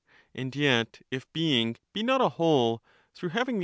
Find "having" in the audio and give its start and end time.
3.29-3.43